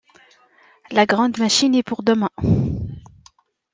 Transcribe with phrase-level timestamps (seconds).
[0.89, 2.31] la grande machine est pour demain.